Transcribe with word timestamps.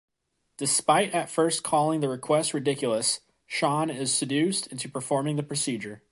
Despite 0.57 1.13
at 1.13 1.29
first 1.29 1.61
calling 1.61 1.99
the 1.99 2.09
request 2.09 2.55
ridiculous, 2.55 3.19
Sean 3.45 3.91
is 3.91 4.11
seduced 4.11 4.65
into 4.65 4.89
performing 4.89 5.35
the 5.35 5.43
procedure. 5.43 5.99